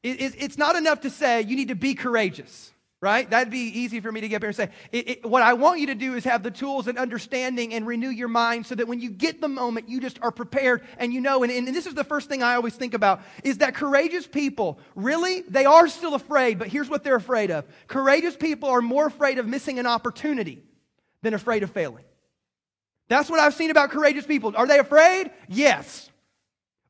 [0.02, 3.28] it's not enough to say you need to be courageous, right?
[3.28, 4.68] That'd be easy for me to get up here and say.
[4.92, 7.86] It, it, what I want you to do is have the tools and understanding and
[7.86, 11.12] renew your mind so that when you get the moment, you just are prepared and
[11.12, 11.42] you know.
[11.42, 14.78] And, and this is the first thing I always think about is that courageous people,
[14.94, 17.64] really, they are still afraid, but here's what they're afraid of.
[17.88, 20.62] Courageous people are more afraid of missing an opportunity
[21.22, 22.04] than afraid of failing.
[23.08, 24.52] That's what I've seen about courageous people.
[24.56, 25.30] Are they afraid?
[25.48, 26.10] Yes.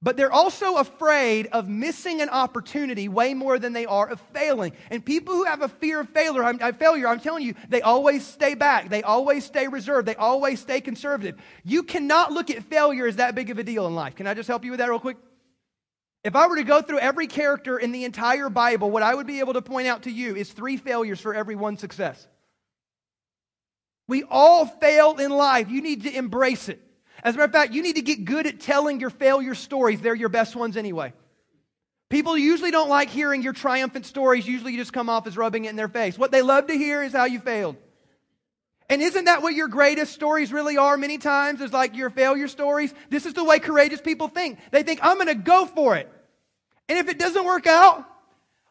[0.07, 4.71] But they're also afraid of missing an opportunity way more than they are of failing.
[4.89, 7.83] And people who have a fear of failure, I'm, of failure, I'm telling you, they
[7.83, 8.89] always stay back.
[8.89, 10.07] They always stay reserved.
[10.07, 11.35] They always stay conservative.
[11.65, 14.15] You cannot look at failure as that big of a deal in life.
[14.15, 15.17] Can I just help you with that real quick?
[16.23, 19.27] If I were to go through every character in the entire Bible, what I would
[19.27, 22.29] be able to point out to you is three failures for every one success.
[24.07, 25.69] We all fail in life.
[25.69, 26.81] You need to embrace it.
[27.27, 30.01] As a matter of fact, you need to get good at telling your failure stories.
[30.01, 31.13] They're your best ones anyway.
[32.09, 34.47] People usually don't like hearing your triumphant stories.
[34.47, 36.17] Usually you just come off as rubbing it in their face.
[36.17, 37.75] What they love to hear is how you failed.
[38.89, 41.61] And isn't that what your greatest stories really are many times?
[41.61, 42.95] Is like your failure stories?
[43.11, 44.61] This is the way courageous people think.
[44.71, 46.09] They think, I'm going to go for it.
[46.89, 48.05] And if it doesn't work out,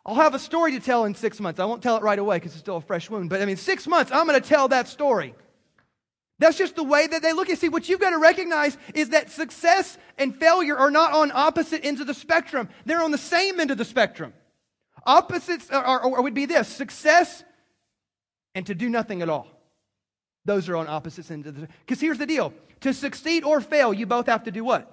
[0.06, 1.60] I'll have a story to tell in six months.
[1.60, 3.30] I won't tell it right away because it's still a fresh wound.
[3.30, 5.36] But I mean, six months, I'm going to tell that story.
[6.38, 7.60] That's just the way that they look at.
[7.60, 11.86] See, what you've got to recognize is that success and failure are not on opposite
[11.86, 12.67] ends of the spectrum.
[12.86, 14.34] They're on the same end of the spectrum.
[15.06, 17.43] Opposites are, are, would be this success
[18.54, 19.48] and to do nothing at all.
[20.43, 23.93] Those are on opposite ends of the Because here's the deal to succeed or fail,
[23.93, 24.91] you both have to do what?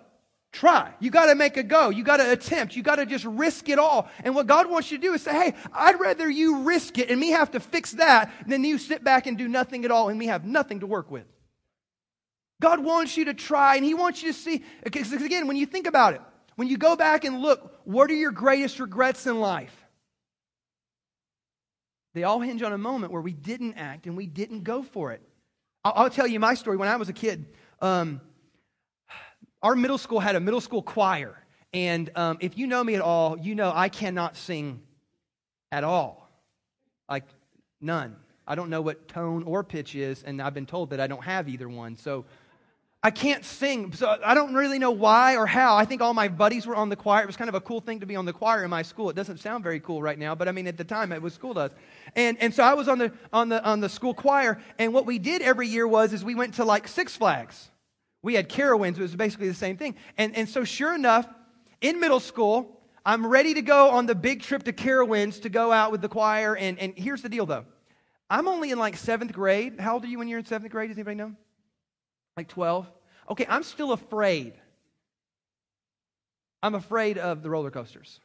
[0.52, 0.92] Try.
[1.00, 1.88] You got to make a go.
[1.88, 2.76] You got to attempt.
[2.76, 4.08] You got to just risk it all.
[4.22, 7.10] And what God wants you to do is say, hey, I'd rather you risk it
[7.10, 10.10] and me have to fix that than you sit back and do nothing at all
[10.10, 11.24] and me have nothing to work with.
[12.62, 14.64] God wants you to try and He wants you to see.
[14.84, 16.22] Because again, when you think about it,
[16.54, 19.74] when you go back and look, what are your greatest regrets in life?
[22.14, 25.10] They all hinge on a moment where we didn't act and we didn't go for
[25.12, 25.22] it.
[25.84, 26.76] I'll, I'll tell you my story.
[26.76, 27.46] When I was a kid,
[27.80, 28.20] um,
[29.60, 31.36] our middle school had a middle school choir.
[31.72, 34.82] And um, if you know me at all, you know I cannot sing
[35.72, 36.30] at all.
[37.08, 37.24] Like,
[37.80, 38.16] none.
[38.46, 41.24] I don't know what tone or pitch is, and I've been told that I don't
[41.24, 41.96] have either one.
[41.96, 42.24] So
[43.04, 43.92] I can't sing.
[43.94, 45.76] So I don't really know why or how.
[45.76, 47.24] I think all my buddies were on the choir.
[47.24, 49.10] It was kind of a cool thing to be on the choir in my school.
[49.10, 51.36] It doesn't sound very cool right now, but I mean at the time it was
[51.36, 51.72] cool to us.
[52.14, 55.04] And, and so I was on the, on, the, on the school choir, and what
[55.04, 57.70] we did every year was is we went to like Six Flags.
[58.22, 59.96] We had Carowinds, it was basically the same thing.
[60.16, 61.26] And, and so sure enough,
[61.80, 65.72] in middle school, I'm ready to go on the big trip to Carowinds to go
[65.72, 66.56] out with the choir.
[66.56, 67.64] And, and here's the deal though.
[68.30, 69.80] I'm only in like seventh grade.
[69.80, 70.88] How old are you when you're in seventh grade?
[70.88, 71.34] Does anybody know?
[72.36, 72.90] Like 12?
[73.30, 74.54] Okay, I'm still afraid.
[76.62, 78.20] I'm afraid of the roller coasters.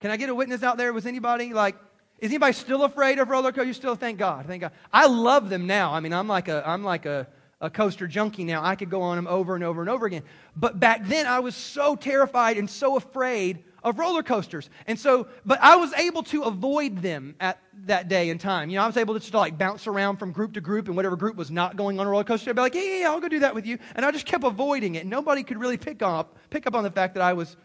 [0.00, 0.92] Can I get a witness out there?
[0.92, 1.76] Was anybody like,
[2.18, 3.66] is anybody still afraid of roller coasters?
[3.66, 4.72] You still thank God, thank God.
[4.92, 5.92] I love them now.
[5.92, 7.26] I mean, I'm like a, I'm like a,
[7.62, 8.62] a coaster junkie now.
[8.62, 10.24] I could go on them over and over and over again.
[10.56, 14.68] But back then, I was so terrified and so afraid of roller coasters.
[14.86, 18.68] And so, but I was able to avoid them at that day and time.
[18.68, 20.96] You know, I was able to just like bounce around from group to group, and
[20.96, 23.10] whatever group was not going on a roller coaster, I'd be like, yeah, yeah, yeah,
[23.10, 23.78] I'll go do that with you.
[23.94, 25.06] And I just kept avoiding it.
[25.06, 27.56] Nobody could really pick up, pick up on the fact that I was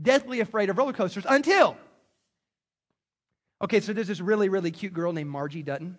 [0.00, 1.76] deathly afraid of roller coasters until.
[3.62, 5.96] Okay, so there's this really, really cute girl named Margie Dutton.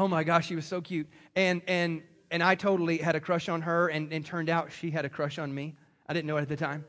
[0.00, 1.06] Oh my gosh, she was so cute.
[1.36, 4.90] And and and I totally had a crush on her, and, and turned out she
[4.90, 5.74] had a crush on me.
[6.08, 6.84] I didn't know it at the time.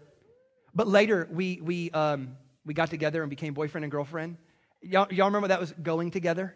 [0.74, 4.38] But later, we, we, um, we got together and became boyfriend and girlfriend.
[4.82, 6.56] Y'all, y'all remember that was going together?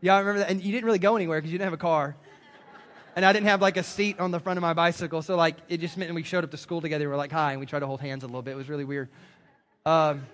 [0.00, 0.50] Y'all remember that?
[0.50, 2.16] And you didn't really go anywhere because you didn't have a car.
[3.16, 5.20] And I didn't have like a seat on the front of my bicycle.
[5.20, 7.04] So, like, it just meant we showed up to school together.
[7.04, 7.52] We were like, hi.
[7.52, 8.52] And we tried to hold hands a little bit.
[8.52, 9.08] It was really weird.
[9.84, 10.26] Um,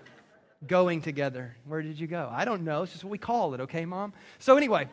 [0.65, 1.55] going together.
[1.65, 2.29] Where did you go?
[2.31, 2.83] I don't know.
[2.83, 4.13] It's just what we call it, okay, mom?
[4.39, 4.87] So, anyway,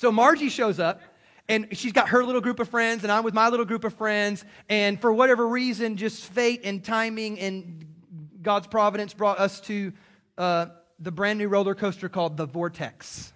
[0.00, 1.02] so Margie shows up
[1.46, 3.92] and she's got her little group of friends, and I'm with my little group of
[3.92, 4.46] friends.
[4.70, 7.84] And for whatever reason, just fate and timing and
[8.40, 9.92] God's providence brought us to
[10.38, 10.66] uh,
[11.00, 13.30] the brand new roller coaster called the Vortex.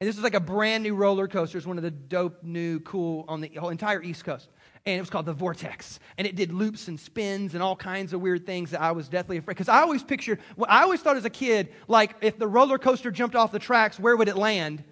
[0.00, 1.56] And this is like a brand new roller coaster.
[1.56, 4.48] It's one of the dope, new, cool on the entire East Coast.
[4.86, 6.00] And it was called the Vortex.
[6.18, 9.08] And it did loops and spins and all kinds of weird things that I was
[9.08, 9.54] deathly afraid.
[9.54, 13.12] Because I always pictured, I always thought as a kid, like if the roller coaster
[13.12, 14.82] jumped off the tracks, where would it land?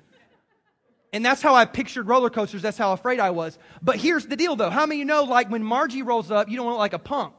[1.12, 2.60] And that's how I pictured roller coasters.
[2.62, 3.58] That's how afraid I was.
[3.80, 4.70] But here's the deal, though.
[4.70, 6.98] How many of you know, like, when Margie rolls up, you don't look like a
[6.98, 7.34] punk?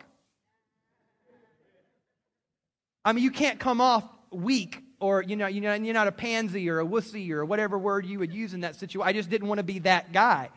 [3.05, 6.11] I mean, you can't come off weak or, you know, you know, you're not a
[6.11, 9.07] pansy or a wussy or whatever word you would use in that situation.
[9.07, 10.49] I just didn't want to be that guy.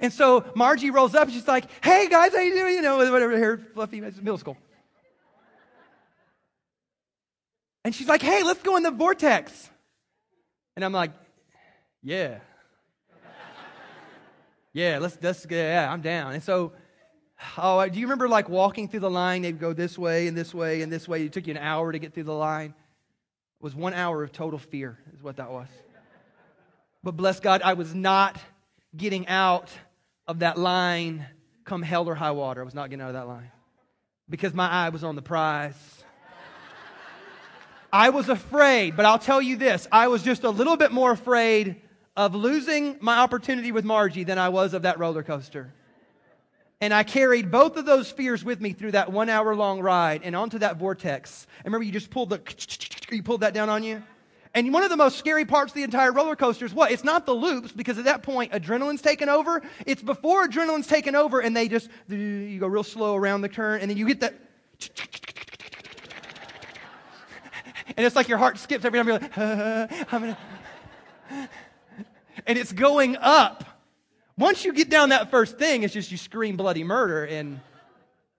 [0.00, 2.74] And so Margie rolls up and she's like, hey, guys, how you doing?
[2.74, 4.58] You know, whatever, hair, fluffy, middle school.
[7.84, 9.70] And she's like, hey, let's go in the vortex.
[10.74, 11.12] And I'm like,
[12.02, 12.38] yeah
[14.76, 16.34] yeah, let's, let's, yeah, I'm down.
[16.34, 16.72] And so,
[17.56, 19.40] oh, do you remember like walking through the line?
[19.40, 21.24] They'd go this way and this way and this way.
[21.24, 22.74] It took you an hour to get through the line.
[23.60, 25.68] It was one hour of total fear, is what that was.
[27.02, 28.38] But bless God, I was not
[28.94, 29.70] getting out
[30.28, 31.24] of that line
[31.64, 32.60] come hell or high water.
[32.60, 33.50] I was not getting out of that line
[34.28, 36.04] because my eye was on the prize.
[37.90, 41.12] I was afraid, but I'll tell you this I was just a little bit more
[41.12, 41.80] afraid
[42.16, 45.72] of losing my opportunity with Margie than I was of that roller coaster.
[46.80, 50.22] And I carried both of those fears with me through that one hour long ride
[50.24, 51.46] and onto that vortex.
[51.58, 52.40] And remember, you just pulled the,
[53.10, 54.02] you pulled that down on you?
[54.54, 56.90] And one of the most scary parts of the entire roller coaster is what?
[56.90, 59.62] It's not the loops, because at that point, adrenaline's taken over.
[59.84, 63.82] It's before adrenaline's taken over, and they just, you go real slow around the turn,
[63.82, 64.34] and then you get that.
[67.98, 70.36] And it's like your heart skips every time you're like, uh, I'm
[71.30, 71.48] gonna
[72.46, 73.64] and it's going up.
[74.38, 77.60] Once you get down that first thing, it's just you scream bloody murder and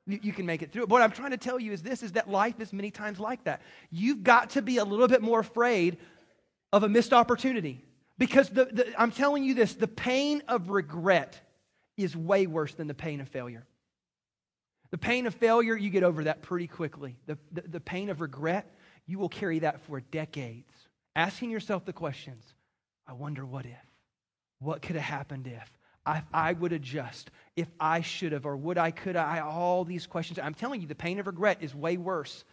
[0.05, 0.89] you, can make it through it.
[0.89, 3.43] What I'm trying to tell you is this is that life is many times like
[3.43, 3.61] that.
[3.91, 5.97] You've got to be a little bit more afraid
[6.71, 7.83] of a missed opportunity.
[8.17, 11.39] Because the, the, I'm telling you this the pain of regret
[11.97, 13.65] is way worse than the pain of failure.
[14.91, 17.17] The pain of failure, you get over that pretty quickly.
[17.25, 18.73] The, the, the pain of regret,
[19.05, 20.71] you will carry that for decades.
[21.15, 22.53] Asking yourself the questions
[23.07, 23.86] I wonder what if?
[24.59, 25.71] What could have happened if?
[26.05, 30.07] I, I would adjust, if I should have, or would I, could I, all these
[30.07, 30.39] questions.
[30.39, 32.45] I'm telling you, the pain of regret is way worse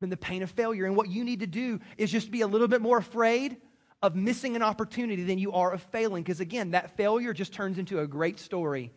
[0.00, 0.86] than the pain of failure.
[0.86, 3.58] And what you need to do is just be a little bit more afraid
[4.00, 6.22] of missing an opportunity than you are of failing.
[6.22, 8.92] Because again, that failure just turns into a great story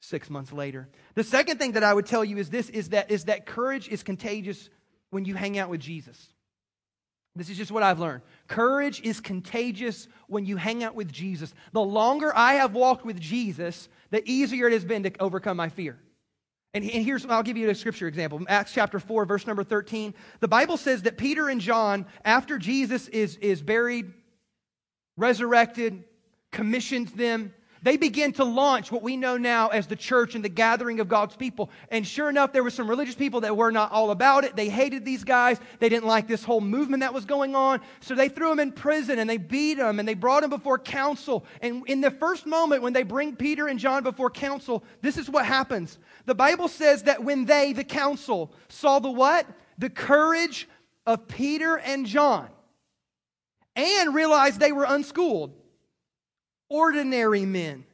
[0.00, 0.88] six months later.
[1.14, 3.88] The second thing that I would tell you is this is that, is that courage
[3.88, 4.68] is contagious
[5.10, 6.33] when you hang out with Jesus.
[7.36, 8.22] This is just what I've learned.
[8.46, 11.52] Courage is contagious when you hang out with Jesus.
[11.72, 15.68] The longer I have walked with Jesus, the easier it has been to overcome my
[15.68, 15.98] fear.
[16.74, 18.40] And, here's, I'll give you a scripture example.
[18.48, 20.12] Acts chapter 4, verse number 13.
[20.40, 24.12] The Bible says that Peter and John, after Jesus is, is buried,
[25.16, 26.02] resurrected,
[26.50, 27.52] commissioned them,
[27.84, 31.08] they began to launch what we know now as the church and the gathering of
[31.08, 31.68] God's people.
[31.90, 34.56] And sure enough, there were some religious people that were not all about it.
[34.56, 35.60] They hated these guys.
[35.80, 37.82] They didn't like this whole movement that was going on.
[38.00, 40.78] So they threw them in prison and they beat them and they brought them before
[40.78, 41.44] council.
[41.60, 45.28] And in the first moment when they bring Peter and John before council, this is
[45.28, 45.98] what happens.
[46.24, 49.46] The Bible says that when they, the council, saw the what?
[49.76, 50.70] The courage
[51.04, 52.48] of Peter and John
[53.76, 55.52] and realized they were unschooled
[56.74, 57.84] ordinary men.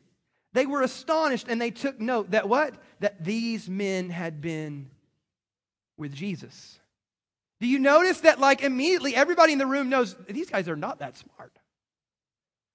[0.53, 2.75] They were astonished and they took note that what?
[3.01, 4.91] That these men had been
[5.99, 6.79] with Jesus.
[7.61, 11.01] Do you notice that, like, immediately everybody in the room knows these guys are not
[11.01, 11.53] that smart?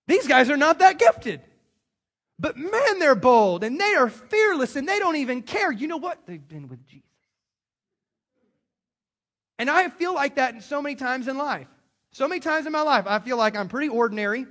[0.07, 1.41] These guys are not that gifted.
[2.37, 5.71] But man, they're bold and they are fearless and they don't even care.
[5.71, 6.19] You know what?
[6.27, 7.03] They've been with Jesus.
[9.57, 11.67] And I feel like that so many times in life.
[12.11, 14.45] So many times in my life, I feel like I'm pretty ordinary.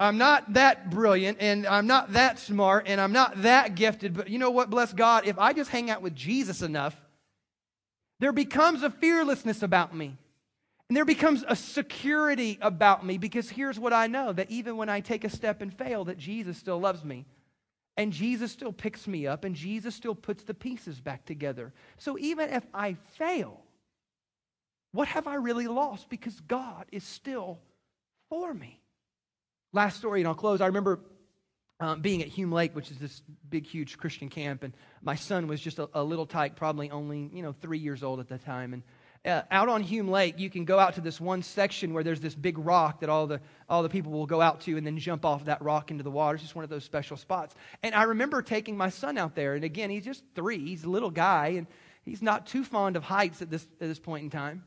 [0.00, 4.14] I'm not that brilliant and I'm not that smart and I'm not that gifted.
[4.14, 4.70] But you know what?
[4.70, 6.96] Bless God, if I just hang out with Jesus enough,
[8.18, 10.16] there becomes a fearlessness about me.
[10.88, 14.88] And there becomes a security about me because here's what I know that even when
[14.88, 17.26] I take a step and fail, that Jesus still loves me.
[17.98, 21.74] And Jesus still picks me up and Jesus still puts the pieces back together.
[21.98, 23.60] So even if I fail,
[24.92, 26.08] what have I really lost?
[26.08, 27.60] Because God is still
[28.30, 28.79] for me.
[29.72, 30.60] Last story, and I'll close.
[30.60, 31.00] I remember
[31.78, 35.46] um, being at Hume Lake, which is this big, huge Christian camp, and my son
[35.46, 38.38] was just a, a little tyke, probably only you know three years old at the
[38.38, 38.82] time, and
[39.24, 42.20] uh, out on Hume Lake, you can go out to this one section where there's
[42.20, 44.96] this big rock that all the, all the people will go out to and then
[44.98, 46.36] jump off that rock into the water.
[46.36, 47.54] It's just one of those special spots.
[47.82, 49.54] And I remember taking my son out there.
[49.54, 50.58] And again, he's just three.
[50.58, 51.66] He's a little guy, and
[52.02, 54.64] he's not too fond of heights at this, at this point in time.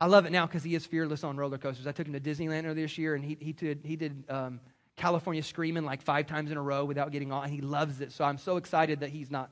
[0.00, 1.86] I love it now because he is fearless on roller coasters.
[1.86, 4.60] I took him to Disneyland earlier this year, and he, he did, he did um,
[4.96, 7.48] California Screaming like five times in a row without getting on.
[7.48, 8.12] He loves it.
[8.12, 9.50] So I'm so excited that he's not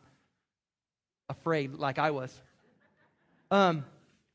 [1.29, 2.33] afraid like I was.
[3.51, 3.85] Um,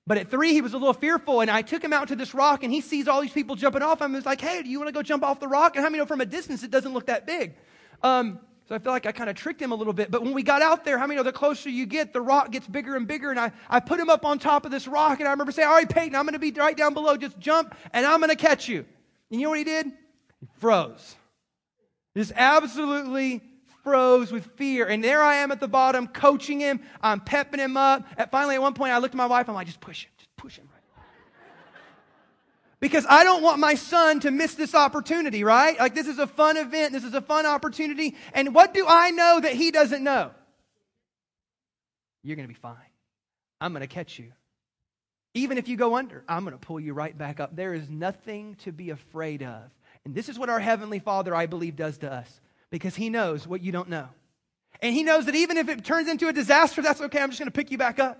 [0.05, 2.33] but at three, he was a little fearful, and I took him out to this
[2.33, 4.01] rock, and he sees all these people jumping off.
[4.01, 5.75] I'm like, hey, do you want to go jump off the rock?
[5.75, 7.53] And how many know from a distance it doesn't look that big?
[8.03, 8.39] Um,
[8.71, 10.09] so I feel like I kind of tricked him a little bit.
[10.09, 12.51] But when we got out there, how many know the closer you get, the rock
[12.51, 13.29] gets bigger and bigger?
[13.29, 15.67] And I, I put him up on top of this rock, and I remember saying,
[15.67, 17.17] all right, Peyton, I'm going to be right down below.
[17.17, 18.85] Just jump, and I'm going to catch you.
[19.29, 19.87] And you know what he did?
[20.39, 21.17] He froze.
[22.15, 23.41] Just absolutely
[23.83, 24.87] froze with fear.
[24.87, 26.79] And there I am at the bottom, coaching him.
[27.01, 28.07] I'm pepping him up.
[28.15, 29.49] And finally, at one point, I looked at my wife.
[29.49, 30.11] I'm like, just push him.
[30.17, 30.69] Just push him.
[32.81, 35.79] Because I don't want my son to miss this opportunity, right?
[35.79, 36.91] Like, this is a fun event.
[36.91, 38.15] This is a fun opportunity.
[38.33, 40.31] And what do I know that he doesn't know?
[42.23, 42.75] You're going to be fine.
[43.61, 44.33] I'm going to catch you.
[45.35, 47.55] Even if you go under, I'm going to pull you right back up.
[47.55, 49.61] There is nothing to be afraid of.
[50.03, 53.47] And this is what our Heavenly Father, I believe, does to us because He knows
[53.47, 54.09] what you don't know.
[54.81, 57.21] And He knows that even if it turns into a disaster, that's okay.
[57.21, 58.19] I'm just going to pick you back up.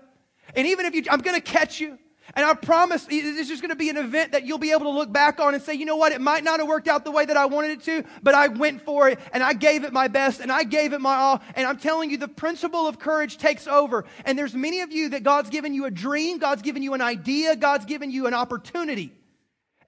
[0.54, 1.98] And even if you, I'm going to catch you.
[2.34, 4.90] And I promise this is going to be an event that you'll be able to
[4.90, 7.10] look back on and say, you know what, it might not have worked out the
[7.10, 9.92] way that I wanted it to, but I went for it and I gave it
[9.92, 11.42] my best and I gave it my all.
[11.56, 14.04] And I'm telling you, the principle of courage takes over.
[14.24, 17.02] And there's many of you that God's given you a dream, God's given you an
[17.02, 19.12] idea, God's given you an opportunity.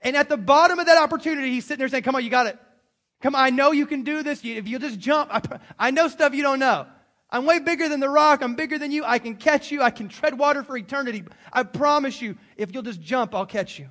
[0.03, 2.47] And at the bottom of that opportunity, he's sitting there saying, come on, you got
[2.47, 2.59] it.
[3.23, 4.45] Come on, I know you can do this.
[4.45, 5.41] If you just jump, I,
[5.79, 6.87] I know stuff you don't know.
[7.35, 8.43] I'm way bigger than the rock.
[8.45, 9.03] I'm bigger than you.
[9.05, 9.83] I can catch you.
[9.83, 11.25] I can tread water for eternity.
[11.53, 13.89] I promise you, if you'll just jump, I'll catch you.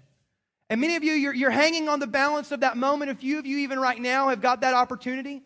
[0.70, 3.12] And many of you, you're, you're hanging on the balance of that moment.
[3.12, 5.44] A few of you, even right now, have got that opportunity.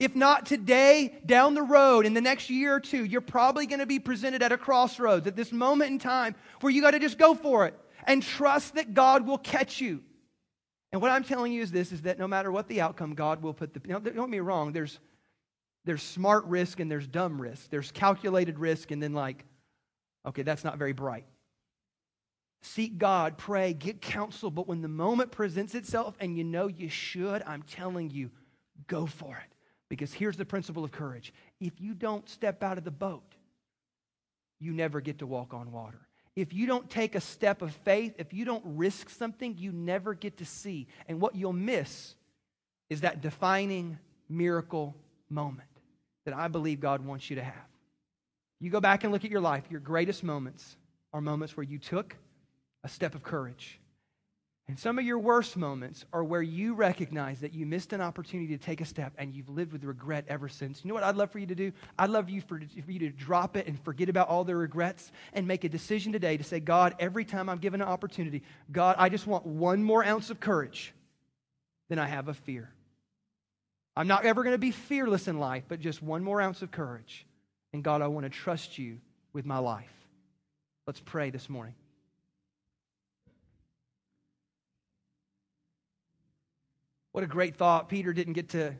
[0.00, 3.80] If not today, down the road, in the next year or two, you're probably going
[3.80, 6.98] to be presented at a crossroads at this moment in time where you got to
[6.98, 10.02] just go for it and trust that God will catch you.
[10.90, 13.42] And what I'm telling you is this is that no matter what the outcome, God
[13.42, 13.80] will put the.
[13.86, 14.98] Know, don't get me wrong, there's,
[15.84, 17.70] there's smart risk and there's dumb risk.
[17.70, 19.44] There's calculated risk and then, like,
[20.26, 21.26] okay, that's not very bright.
[22.62, 26.88] Seek God, pray, get counsel, but when the moment presents itself and you know you
[26.88, 28.30] should, I'm telling you,
[28.86, 29.54] go for it.
[29.90, 33.34] Because here's the principle of courage if you don't step out of the boat,
[34.60, 38.14] you never get to walk on water if you don't take a step of faith,
[38.18, 40.88] if you don't risk something, you never get to see.
[41.06, 42.14] And what you'll miss
[42.90, 44.96] is that defining miracle
[45.30, 45.68] moment
[46.24, 47.54] that I believe God wants you to have.
[48.60, 50.76] You go back and look at your life, your greatest moments
[51.12, 52.16] are moments where you took
[52.82, 53.78] a step of courage.
[54.66, 58.56] And some of your worst moments are where you recognize that you missed an opportunity
[58.56, 60.82] to take a step and you've lived with regret ever since.
[60.82, 61.72] You know what I'd love for you to do?
[61.98, 65.12] I'd love you for, for you to drop it and forget about all the regrets
[65.34, 68.96] and make a decision today to say, God, every time I'm given an opportunity, God,
[68.98, 70.94] I just want one more ounce of courage
[71.90, 72.70] than I have of fear.
[73.96, 76.70] I'm not ever going to be fearless in life, but just one more ounce of
[76.70, 77.26] courage.
[77.72, 78.98] And God, I want to trust you
[79.32, 79.92] with my life.
[80.86, 81.74] Let's pray this morning.
[87.12, 87.88] What a great thought.
[87.88, 88.74] Peter didn't get to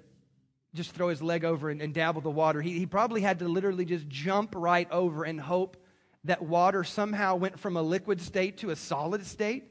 [0.75, 2.61] just throw his leg over and, and dabble the water.
[2.61, 5.77] He, he probably had to literally just jump right over and hope
[6.25, 9.71] that water somehow went from a liquid state to a solid state.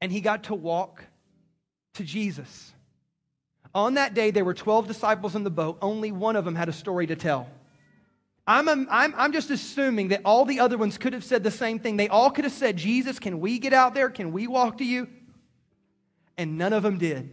[0.00, 1.04] And he got to walk
[1.94, 2.72] to Jesus.
[3.74, 5.78] On that day, there were 12 disciples in the boat.
[5.80, 7.48] Only one of them had a story to tell.
[8.46, 11.78] I'm, I'm, I'm just assuming that all the other ones could have said the same
[11.78, 11.96] thing.
[11.96, 14.10] They all could have said, Jesus, can we get out there?
[14.10, 15.06] Can we walk to you?
[16.36, 17.32] And none of them did.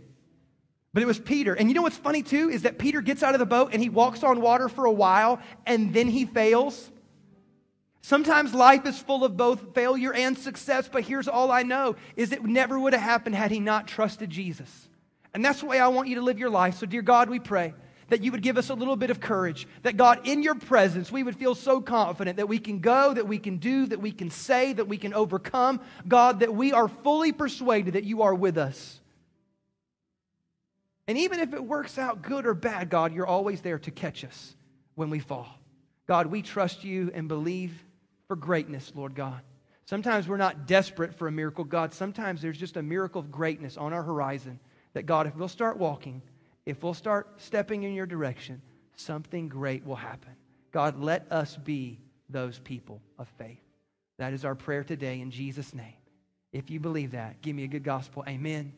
[0.93, 1.53] But it was Peter.
[1.53, 3.81] And you know what's funny too is that Peter gets out of the boat and
[3.81, 6.91] he walks on water for a while and then he fails.
[8.01, 12.31] Sometimes life is full of both failure and success, but here's all I know is
[12.31, 14.87] it never would have happened had he not trusted Jesus.
[15.33, 16.77] And that's the way I want you to live your life.
[16.77, 17.73] So dear God, we pray
[18.09, 21.11] that you would give us a little bit of courage, that God, in your presence,
[21.11, 24.11] we would feel so confident that we can go, that we can do, that we
[24.11, 25.81] can say, that we can overcome.
[26.07, 28.99] God, that we are fully persuaded that you are with us.
[31.07, 34.23] And even if it works out good or bad, God, you're always there to catch
[34.23, 34.55] us
[34.95, 35.47] when we fall.
[36.07, 37.73] God, we trust you and believe
[38.27, 39.41] for greatness, Lord God.
[39.85, 41.93] Sometimes we're not desperate for a miracle, God.
[41.93, 44.59] Sometimes there's just a miracle of greatness on our horizon
[44.97, 46.23] that, God, if we'll start walking,
[46.65, 48.59] if we'll start stepping in your direction,
[48.95, 50.31] something great will happen.
[50.71, 53.61] God, let us be those people of faith.
[54.17, 55.93] That is our prayer today in Jesus' name.
[56.51, 58.23] If you believe that, give me a good gospel.
[58.27, 58.73] Amen.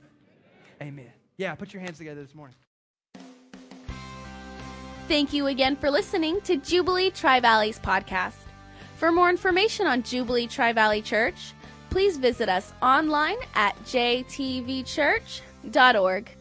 [0.81, 1.11] Amen.
[1.37, 2.57] Yeah, put your hands together this morning.
[5.07, 8.35] Thank you again for listening to Jubilee Tri Valleys podcast.
[8.97, 11.53] For more information on Jubilee Tri Valley Church,
[11.89, 13.73] please visit us online at
[15.65, 16.38] jtvchurch.org.